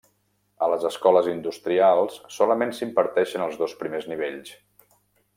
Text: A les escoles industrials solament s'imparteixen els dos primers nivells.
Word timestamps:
A 0.67 0.69
les 0.73 0.85
escoles 0.89 1.27
industrials 1.33 2.17
solament 2.37 2.73
s'imparteixen 2.77 3.43
els 3.49 3.59
dos 3.63 3.75
primers 3.83 4.09
nivells. 4.15 4.55